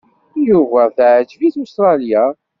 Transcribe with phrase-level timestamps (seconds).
[0.47, 2.23] Yuba teɛǧeb-it Ustṛalya.